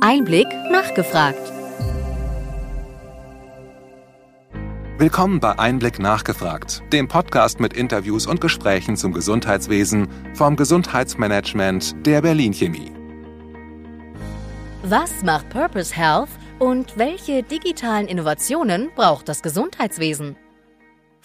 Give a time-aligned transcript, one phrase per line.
[0.00, 1.40] Einblick nachgefragt.
[4.98, 12.20] Willkommen bei Einblick nachgefragt, dem Podcast mit Interviews und Gesprächen zum Gesundheitswesen vom Gesundheitsmanagement der
[12.20, 12.92] Berlin Chemie.
[14.82, 20.36] Was macht Purpose Health und welche digitalen Innovationen braucht das Gesundheitswesen?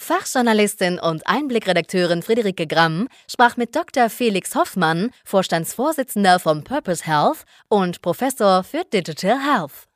[0.02, 4.09] Fachjournalistin und Einblickredakteurin Friederike Gramm sprach mit Dr.
[4.09, 9.87] Felix Hoffmann, Vorstandsvorsitzender vom Purpose Health und Professor für Digital Health.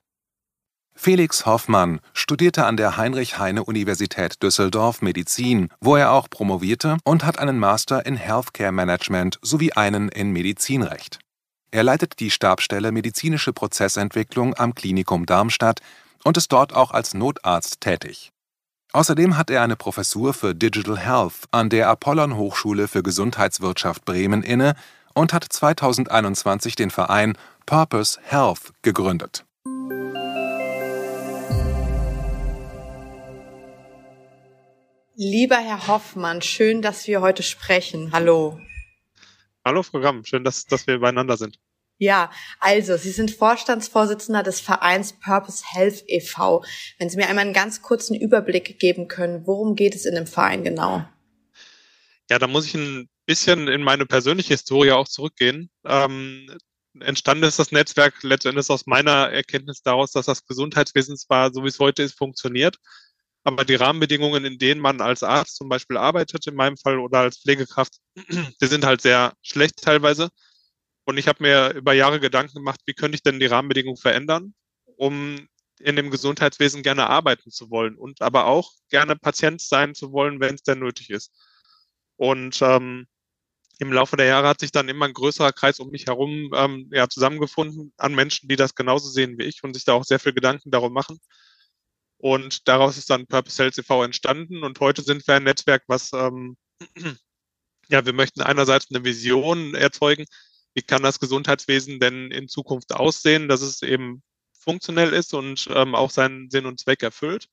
[0.93, 7.57] Felix Hoffmann studierte an der Heinrich-Heine-Universität Düsseldorf Medizin, wo er auch promovierte und hat einen
[7.57, 11.17] Master in Healthcare Management sowie einen in Medizinrecht.
[11.71, 15.81] Er leitet die Stabsstelle Medizinische Prozessentwicklung am Klinikum Darmstadt
[16.23, 18.31] und ist dort auch als Notarzt tätig.
[18.95, 24.41] Außerdem hat er eine Professur für Digital Health an der Apollon Hochschule für Gesundheitswirtschaft Bremen
[24.41, 24.73] inne
[25.13, 29.43] und hat 2021 den Verein Purpose Health gegründet.
[35.17, 38.13] Lieber Herr Hoffmann, schön, dass wir heute sprechen.
[38.13, 38.61] Hallo.
[39.65, 40.23] Hallo, Frau Gramm.
[40.23, 41.59] Schön, dass, dass wir beieinander sind.
[41.97, 42.29] Ja,
[42.59, 46.63] also Sie sind Vorstandsvorsitzender des Vereins Purpose Health e.V.
[46.99, 50.27] Wenn Sie mir einmal einen ganz kurzen Überblick geben können, worum geht es in dem
[50.27, 51.05] Verein genau?
[52.29, 55.69] Ja, da muss ich ein bisschen in meine persönliche Historie auch zurückgehen.
[55.85, 56.57] Ähm,
[56.99, 61.67] entstanden ist das Netzwerk letztendlich aus meiner Erkenntnis daraus, dass das Gesundheitswesen zwar, so wie
[61.67, 62.77] es heute ist, funktioniert,
[63.43, 67.19] aber die Rahmenbedingungen, in denen man als Arzt zum Beispiel arbeitet, in meinem Fall, oder
[67.19, 67.93] als Pflegekraft,
[68.61, 70.29] die sind halt sehr schlecht teilweise.
[71.05, 74.53] Und ich habe mir über Jahre Gedanken gemacht, wie könnte ich denn die Rahmenbedingungen verändern,
[74.97, 75.47] um
[75.79, 80.39] in dem Gesundheitswesen gerne arbeiten zu wollen und aber auch gerne Patient sein zu wollen,
[80.39, 81.31] wenn es denn nötig ist.
[82.17, 83.07] Und ähm,
[83.79, 86.89] im Laufe der Jahre hat sich dann immer ein größerer Kreis um mich herum ähm,
[86.93, 90.19] ja, zusammengefunden an Menschen, die das genauso sehen wie ich und sich da auch sehr
[90.19, 91.19] viel Gedanken darum machen.
[92.17, 94.03] Und daraus ist dann Purpose Health e.V.
[94.03, 94.63] entstanden.
[94.63, 96.57] Und heute sind wir ein Netzwerk, was, ähm,
[97.89, 100.25] ja, wir möchten einerseits eine Vision erzeugen,
[100.75, 104.21] wie kann das Gesundheitswesen denn in Zukunft aussehen, dass es eben
[104.53, 107.47] funktionell ist und ähm, auch seinen Sinn und Zweck erfüllt.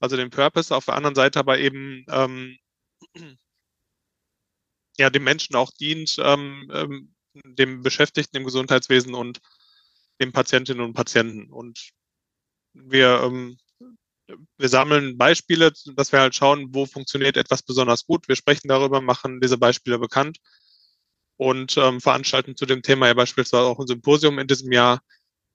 [0.00, 2.56] Also den Purpose, auf der anderen Seite aber eben ähm,
[4.98, 7.14] ja dem Menschen auch dient, ähm, ähm,
[7.44, 9.40] dem Beschäftigten im Gesundheitswesen und
[10.18, 11.50] den Patientinnen und Patienten.
[11.52, 11.90] Und
[12.72, 13.58] wir, ähm,
[14.56, 18.28] wir sammeln Beispiele, dass wir halt schauen, wo funktioniert etwas besonders gut.
[18.28, 20.38] Wir sprechen darüber, machen diese Beispiele bekannt
[21.40, 25.00] und ähm, veranstalten zu dem Thema ja beispielsweise auch ein Symposium in diesem Jahr,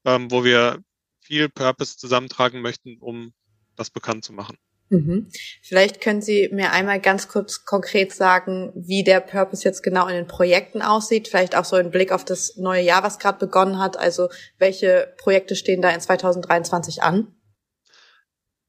[0.03, 0.79] ähm, wo wir
[1.22, 3.34] viel Purpose zusammentragen möchten, um
[3.75, 4.57] das bekannt zu machen.
[4.90, 5.29] Mhm.
[5.62, 10.16] Vielleicht können Sie mir einmal ganz kurz konkret sagen, wie der Purpose jetzt genau in
[10.16, 13.78] den Projekten aussieht, vielleicht auch so im Blick auf das neue Jahr, was gerade begonnen
[13.78, 13.95] hat.
[13.95, 17.28] Also welche Projekte stehen da in 2023 an?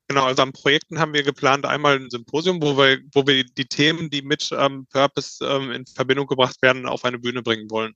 [0.09, 3.67] Genau, also an Projekten haben wir geplant einmal ein Symposium, wo wir, wo wir die
[3.67, 7.94] Themen, die mit ähm, Purpose ähm, in Verbindung gebracht werden, auf eine Bühne bringen wollen.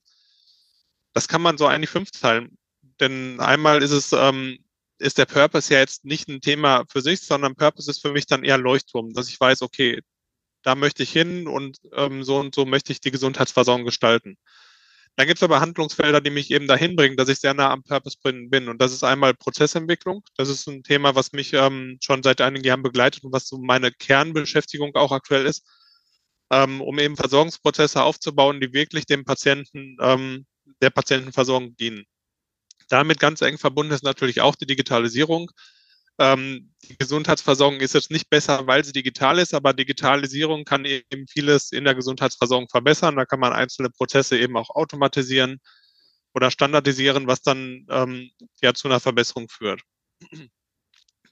[1.13, 2.57] Das kann man so eigentlich fünf teilen.
[2.99, 4.57] Denn einmal ist es, ähm,
[4.99, 8.25] ist der Purpose ja jetzt nicht ein Thema für sich, sondern Purpose ist für mich
[8.27, 10.01] dann eher Leuchtturm, dass ich weiß, okay,
[10.63, 14.37] da möchte ich hin und ähm, so und so möchte ich die Gesundheitsversorgung gestalten.
[15.17, 17.83] Dann gibt es aber Handlungsfelder, die mich eben dahin bringen, dass ich sehr nah am
[17.83, 18.69] Purpose bin.
[18.69, 20.23] Und das ist einmal Prozessentwicklung.
[20.37, 23.57] Das ist ein Thema, was mich ähm, schon seit einigen Jahren begleitet und was so
[23.59, 25.67] meine Kernbeschäftigung auch aktuell ist,
[26.51, 30.45] ähm, um eben Versorgungsprozesse aufzubauen, die wirklich dem Patienten, ähm,
[30.81, 32.05] der Patientenversorgung dienen.
[32.89, 35.51] Damit ganz eng verbunden ist natürlich auch die Digitalisierung.
[36.21, 41.27] Ähm, die Gesundheitsversorgung ist jetzt nicht besser, weil sie digital ist, aber Digitalisierung kann eben
[41.27, 43.15] vieles in der Gesundheitsversorgung verbessern.
[43.15, 45.59] Da kann man einzelne Prozesse eben auch automatisieren
[46.35, 48.29] oder standardisieren, was dann ähm,
[48.61, 49.81] ja zu einer Verbesserung führt.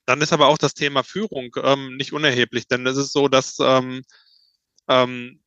[0.05, 3.57] Dann ist aber auch das Thema Führung ähm, nicht unerheblich, denn es ist so, dass
[3.59, 4.01] ähm,
[4.87, 5.43] ähm,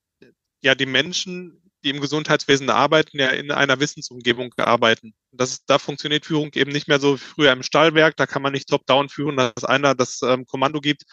[0.61, 5.15] ja die Menschen die im Gesundheitswesen arbeiten, ja in einer Wissensumgebung arbeiten.
[5.33, 8.17] Das, da funktioniert Führung eben nicht mehr so wie früher im Stallwerk.
[8.17, 11.05] Da kann man nicht top-down führen, dass einer das ähm, Kommando gibt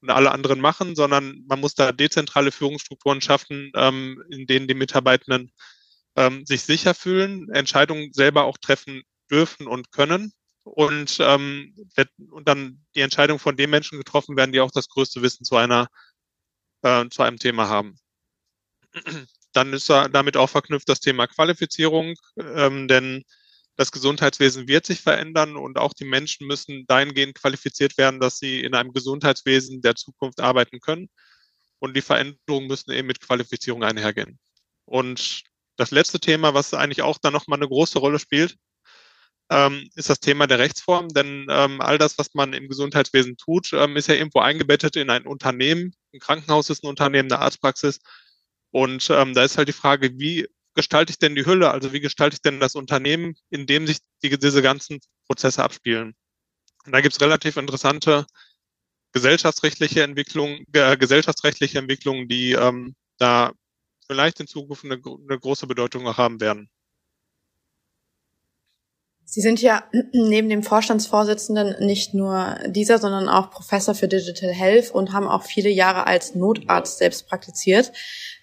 [0.00, 4.74] und alle anderen machen, sondern man muss da dezentrale Führungsstrukturen schaffen, ähm, in denen die
[4.74, 5.52] Mitarbeitenden
[6.16, 10.32] ähm, sich sicher fühlen, Entscheidungen selber auch treffen dürfen und können
[10.64, 11.74] und, ähm,
[12.30, 15.56] und dann die Entscheidungen von den Menschen getroffen werden, die auch das größte Wissen zu
[15.56, 15.88] einer
[16.82, 17.96] äh, zu einem Thema haben.
[19.52, 23.24] Dann ist damit auch verknüpft das Thema Qualifizierung, ähm, denn
[23.76, 28.60] das Gesundheitswesen wird sich verändern und auch die Menschen müssen dahingehend qualifiziert werden, dass sie
[28.60, 31.08] in einem Gesundheitswesen der Zukunft arbeiten können.
[31.78, 34.38] Und die Veränderungen müssen eben mit Qualifizierung einhergehen.
[34.84, 35.42] Und
[35.76, 38.56] das letzte Thema, was eigentlich auch dann nochmal eine große Rolle spielt,
[39.50, 43.72] ähm, ist das Thema der Rechtsform, denn ähm, all das, was man im Gesundheitswesen tut,
[43.72, 45.94] ähm, ist ja irgendwo eingebettet in ein Unternehmen.
[46.14, 47.98] Ein Krankenhaus ist ein Unternehmen, eine Arztpraxis.
[48.72, 51.70] Und ähm, da ist halt die Frage, wie gestalte ich denn die Hülle?
[51.70, 56.14] Also wie gestalte ich denn das Unternehmen, in dem sich die, diese ganzen Prozesse abspielen?
[56.84, 58.26] Und da gibt es relativ interessante
[59.12, 63.52] gesellschaftsrechtliche Entwicklungen, äh, gesellschaftsrechtliche Entwicklungen, die ähm, da
[64.06, 66.70] vielleicht in Zukunft eine, eine große Bedeutung auch haben werden.
[69.24, 74.90] Sie sind ja neben dem Vorstandsvorsitzenden nicht nur dieser, sondern auch Professor für Digital Health
[74.90, 77.92] und haben auch viele Jahre als Notarzt selbst praktiziert.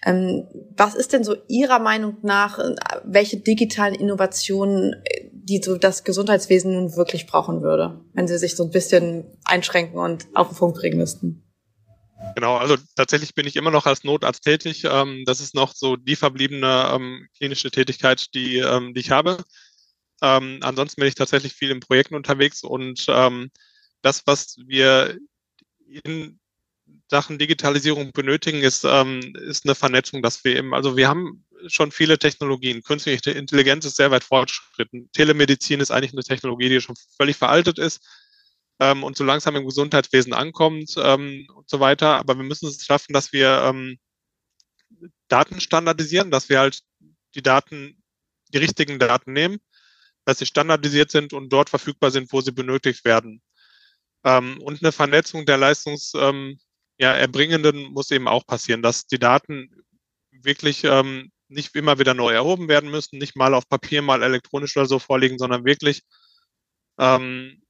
[0.04, 2.74] Ähm, was ist denn so Ihrer Meinung nach, äh,
[3.04, 8.56] welche digitalen Innovationen, äh, die so das Gesundheitswesen nun wirklich brauchen würde, wenn Sie sich
[8.56, 11.44] so ein bisschen einschränken und auf den Punkt bringen müssten?
[12.34, 14.84] Genau, also tatsächlich bin ich immer noch als Notarzt tätig.
[14.84, 18.62] Ähm, das ist noch so die verbliebene ähm, klinische Tätigkeit, die,
[18.94, 19.38] die ich habe.
[20.22, 23.50] Ähm, ansonsten bin ich tatsächlich viel in Projekten unterwegs und ähm,
[24.02, 25.18] das, was wir
[26.04, 26.38] in
[27.08, 31.92] Sachen Digitalisierung benötigen, ist, ähm, ist eine Vernetzung, dass wir eben, also wir haben schon
[31.92, 32.82] viele Technologien.
[32.82, 35.10] Künstliche Intelligenz ist sehr weit fortgeschritten.
[35.12, 38.00] Telemedizin ist eigentlich eine Technologie, die schon völlig veraltet ist
[38.78, 42.16] ähm, und so langsam im Gesundheitswesen ankommt ähm, und so weiter.
[42.16, 43.98] Aber wir müssen es schaffen, dass wir ähm,
[45.28, 46.80] Daten standardisieren, dass wir halt
[47.34, 48.02] die Daten,
[48.52, 49.60] die richtigen Daten nehmen
[50.30, 53.42] dass sie standardisiert sind und dort verfügbar sind, wo sie benötigt werden.
[54.24, 59.84] Ähm, und eine Vernetzung der Leistungserbringenden ähm, ja, muss eben auch passieren, dass die Daten
[60.30, 64.76] wirklich ähm, nicht immer wieder neu erhoben werden müssen, nicht mal auf Papier, mal elektronisch
[64.76, 66.04] oder so vorliegen, sondern wirklich
[67.00, 67.60] ähm,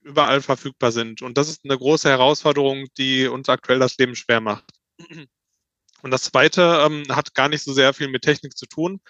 [0.00, 1.22] überall verfügbar sind.
[1.22, 4.64] Und das ist eine große Herausforderung, die uns aktuell das Leben schwer macht.
[6.02, 9.00] Und das Zweite ähm, hat gar nicht so sehr viel mit Technik zu tun,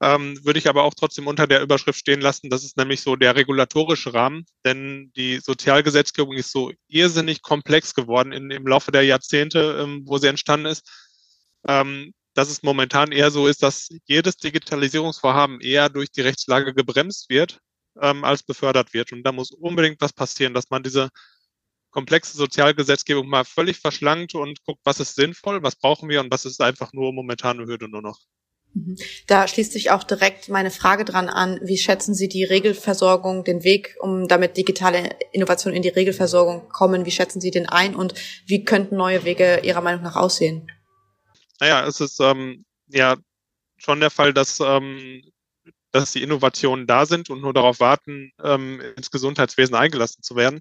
[0.00, 2.50] ähm, würde ich aber auch trotzdem unter der Überschrift stehen lassen.
[2.50, 8.32] Das ist nämlich so der regulatorische Rahmen, denn die Sozialgesetzgebung ist so irrsinnig komplex geworden
[8.32, 10.88] in, im Laufe der Jahrzehnte, ähm, wo sie entstanden ist,
[11.66, 17.28] ähm, dass es momentan eher so ist, dass jedes Digitalisierungsvorhaben eher durch die Rechtslage gebremst
[17.30, 17.58] wird,
[18.00, 19.12] ähm, als befördert wird.
[19.12, 21.08] Und da muss unbedingt was passieren, dass man diese
[21.90, 26.44] komplexe Sozialgesetzgebung mal völlig verschlankt und guckt, was ist sinnvoll, was brauchen wir und was
[26.44, 28.20] ist einfach nur momentane Hürde nur noch.
[28.74, 28.96] Mhm.
[29.26, 31.58] Da schließt sich auch direkt meine Frage dran an.
[31.62, 37.06] Wie schätzen Sie die Regelversorgung, den Weg, um damit digitale Innovationen in die Regelversorgung kommen?
[37.06, 38.14] Wie schätzen Sie den ein und
[38.46, 40.70] wie könnten neue Wege Ihrer Meinung nach aussehen?
[41.60, 43.16] Naja, es ist ähm, ja
[43.78, 45.22] schon der Fall, dass, ähm,
[45.90, 50.60] dass die Innovationen da sind und nur darauf warten, ähm, ins Gesundheitswesen eingelassen zu werden.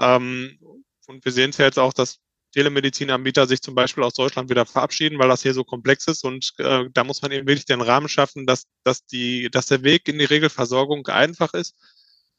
[0.00, 0.58] Ähm,
[1.06, 2.18] und wir sehen es ja jetzt auch, dass
[2.54, 6.24] Telemedizinanbieter sich zum Beispiel aus Deutschland wieder verabschieden, weil das hier so komplex ist.
[6.24, 9.82] Und äh, da muss man eben wirklich den Rahmen schaffen, dass, dass, die, dass der
[9.82, 11.74] Weg in die Regelversorgung einfach ist,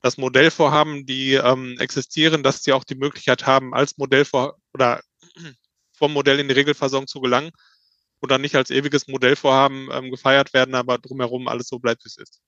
[0.02, 5.02] dass Modellvorhaben, die ähm, existieren, dass sie auch die Möglichkeit haben, als Modellvor oder
[5.94, 7.52] vom Modell in die Regelversorgung zu gelangen
[8.22, 12.18] oder nicht als ewiges Modellvorhaben ähm, gefeiert werden, aber drumherum alles so bleibt, wie es
[12.18, 12.42] ist.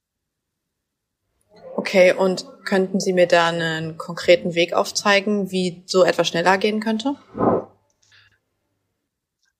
[1.76, 6.80] Okay, und könnten Sie mir da einen konkreten Weg aufzeigen, wie so etwas schneller gehen
[6.80, 7.16] könnte?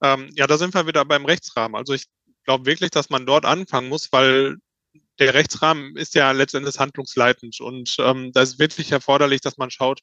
[0.02, 1.76] Ähm, ja, da sind wir wieder beim Rechtsrahmen.
[1.76, 2.06] Also ich
[2.46, 4.58] glaube wirklich, dass man dort anfangen muss, weil
[5.20, 10.02] der Rechtsrahmen ist ja letztendlich handlungsleitend und ähm, da ist wirklich erforderlich, dass man schaut,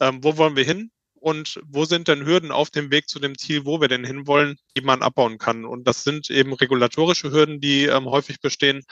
[0.00, 3.38] ähm, wo wollen wir hin und wo sind denn Hürden auf dem Weg zu dem
[3.38, 5.64] Ziel, wo wir denn hinwollen, die man abbauen kann.
[5.64, 8.84] Und das sind eben regulatorische Hürden, die ähm, häufig bestehen.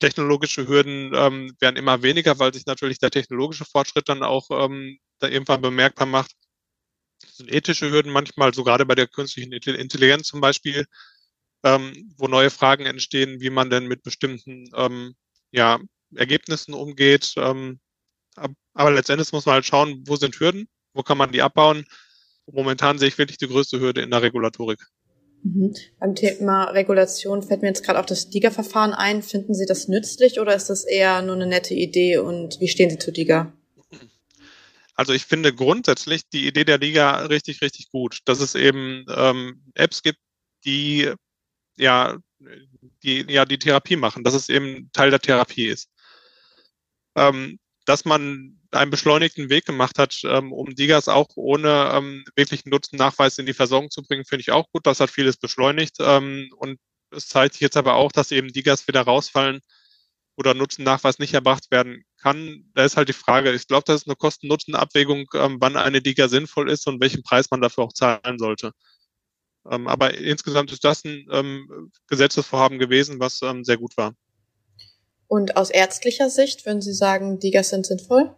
[0.00, 4.98] Technologische Hürden ähm, werden immer weniger, weil sich natürlich der technologische Fortschritt dann auch ähm,
[5.18, 6.32] da irgendwann bemerkbar macht.
[7.38, 10.86] Sind ethische Hürden manchmal, so gerade bei der künstlichen Intelligenz zum Beispiel,
[11.62, 15.14] ähm, wo neue Fragen entstehen, wie man denn mit bestimmten ähm,
[15.52, 15.78] ja,
[16.16, 17.34] Ergebnissen umgeht.
[17.36, 17.78] Ähm,
[18.74, 21.84] aber letztendlich muss man halt schauen, wo sind Hürden, wo kann man die abbauen.
[22.50, 24.80] Momentan sehe ich wirklich die größte Hürde in der Regulatorik.
[25.44, 25.74] Mhm.
[26.00, 29.22] Beim Thema Regulation fällt mir jetzt gerade auch das DIGA-Verfahren ein.
[29.22, 32.90] Finden Sie das nützlich oder ist das eher nur eine nette Idee und wie stehen
[32.90, 33.52] Sie zu DIGA?
[34.98, 39.62] Also ich finde grundsätzlich die Idee der Liga richtig, richtig gut, dass es eben ähm,
[39.74, 40.18] Apps gibt,
[40.64, 41.12] die
[41.76, 42.18] ja
[43.04, 45.88] die ja die Therapie machen, dass es eben Teil der Therapie ist.
[47.16, 52.70] Ähm, dass man einen beschleunigten Weg gemacht hat, ähm, um Digas auch ohne ähm, wirklichen
[52.70, 54.86] Nutzennachweis in die Versorgung zu bringen, finde ich auch gut.
[54.86, 55.96] Das hat vieles beschleunigt.
[56.00, 56.80] Ähm, und
[57.12, 59.60] es zeigt sich jetzt aber auch, dass eben Digas wieder rausfallen,
[60.38, 64.08] oder Nutzennachweis nicht erbracht werden kann, da ist halt die Frage, ich glaube, das ist
[64.08, 68.38] eine Kosten-Nutzen-Abwägung, ähm, wann eine Liga sinnvoll ist und welchen Preis man dafür auch zahlen
[68.38, 68.72] sollte.
[69.70, 74.14] Ähm, aber insgesamt ist das ein ähm, Gesetzesvorhaben gewesen, was ähm, sehr gut war.
[75.26, 78.34] Und aus ärztlicher Sicht würden Sie sagen, Digas sind sinnvoll?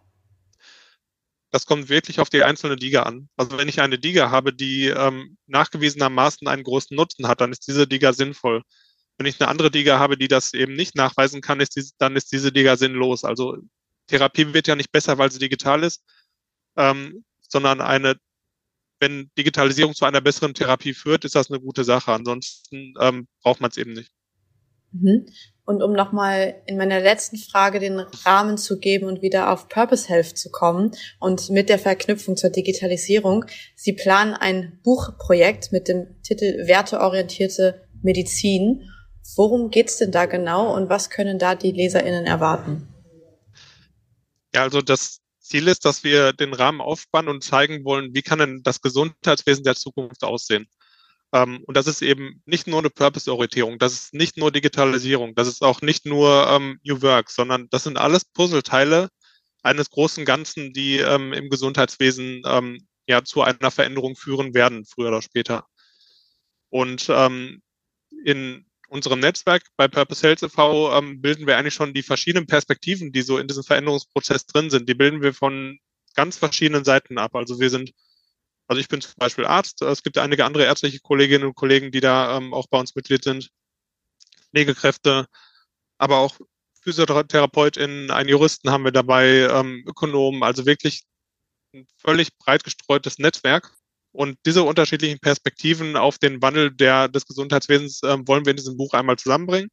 [1.49, 3.29] Das kommt wirklich auf die einzelne Diga an.
[3.35, 7.67] Also wenn ich eine Diga habe, die ähm, nachgewiesenermaßen einen großen Nutzen hat, dann ist
[7.67, 8.63] diese Diga sinnvoll.
[9.21, 12.15] Wenn ich eine andere Diga habe, die das eben nicht nachweisen kann, ist diese, dann
[12.15, 13.23] ist diese Diga sinnlos.
[13.23, 13.55] Also
[14.07, 16.03] Therapie wird ja nicht besser, weil sie digital ist,
[16.75, 18.15] ähm, sondern eine,
[18.99, 22.11] wenn Digitalisierung zu einer besseren Therapie führt, ist das eine gute Sache.
[22.11, 24.11] Ansonsten ähm, braucht man es eben nicht.
[24.91, 25.27] Mhm.
[25.65, 30.09] Und um nochmal in meiner letzten Frage den Rahmen zu geben und wieder auf Purpose
[30.09, 33.45] Health zu kommen und mit der Verknüpfung zur Digitalisierung.
[33.75, 38.89] Sie planen ein Buchprojekt mit dem Titel Werteorientierte Medizin.
[39.35, 42.87] Worum geht's denn da genau und was können da die LeserInnen erwarten?
[44.53, 48.39] Ja, also das Ziel ist, dass wir den Rahmen aufspannen und zeigen wollen, wie kann
[48.39, 50.67] denn das Gesundheitswesen der Zukunft aussehen.
[51.33, 55.47] Ähm, und das ist eben nicht nur eine Purpose-Orientierung, das ist nicht nur Digitalisierung, das
[55.47, 59.09] ist auch nicht nur ähm, New Work, sondern das sind alles Puzzleteile
[59.63, 65.09] eines großen Ganzen, die ähm, im Gesundheitswesen ähm, ja zu einer Veränderung führen werden, früher
[65.09, 65.65] oder später.
[66.69, 67.61] Und ähm,
[68.25, 70.97] in unserem Netzwerk bei Purpose Health e.V.
[70.97, 74.87] Ähm, bilden wir eigentlich schon die verschiedenen Perspektiven, die so in diesem Veränderungsprozess drin sind.
[74.89, 75.79] Die bilden wir von
[76.15, 77.35] ganz verschiedenen Seiten ab.
[77.35, 77.93] Also wir sind
[78.71, 79.81] also ich bin zum Beispiel Arzt.
[79.81, 83.21] Es gibt einige andere ärztliche Kolleginnen und Kollegen, die da ähm, auch bei uns Mitglied
[83.21, 83.49] sind.
[84.51, 85.27] Pflegekräfte,
[85.97, 86.39] aber auch
[86.81, 91.03] PhysiotherapeutInnen, einen Juristen haben wir dabei, ähm, Ökonomen, also wirklich
[91.73, 93.73] ein völlig breit gestreutes Netzwerk.
[94.11, 98.77] Und diese unterschiedlichen Perspektiven auf den Wandel der, des Gesundheitswesens äh, wollen wir in diesem
[98.77, 99.69] Buch einmal zusammenbringen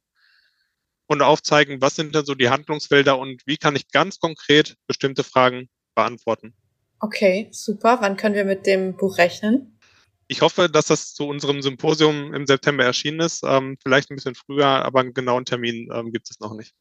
[1.07, 5.23] und aufzeigen, was sind denn so die Handlungsfelder und wie kann ich ganz konkret bestimmte
[5.23, 6.53] Fragen beantworten.
[7.01, 7.97] Okay, super.
[8.01, 9.79] Wann können wir mit dem Buch rechnen?
[10.27, 13.43] Ich hoffe, dass das zu unserem Symposium im September erschienen ist.
[13.43, 16.75] Ähm, vielleicht ein bisschen früher, aber einen genauen Termin ähm, gibt es noch nicht.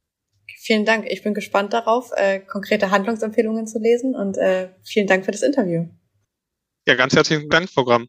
[0.59, 1.07] Vielen Dank.
[1.09, 5.43] Ich bin gespannt darauf, äh, konkrete Handlungsempfehlungen zu lesen und äh, vielen Dank für das
[5.43, 5.89] Interview.
[6.89, 8.09] Ja, ganz herzlichen Dank, Frau Gramm.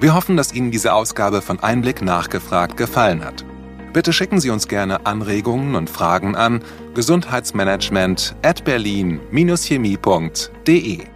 [0.00, 3.44] Wir hoffen, dass Ihnen diese Ausgabe von Einblick nachgefragt gefallen hat.
[3.92, 11.15] Bitte schicken Sie uns gerne Anregungen und Fragen an gesundheitsmanagement at berlin-chemie.de.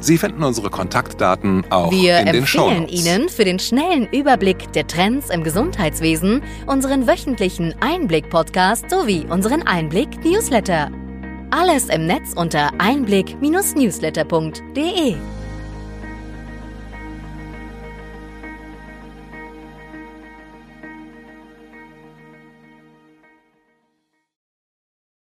[0.00, 4.72] Sie finden unsere Kontaktdaten auch Wir in den Show empfehlen Ihnen für den schnellen Überblick
[4.72, 10.90] der Trends im Gesundheitswesen unseren wöchentlichen Einblick-Podcast sowie unseren Einblick-Newsletter.
[11.50, 15.16] Alles im Netz unter einblick-newsletter.de.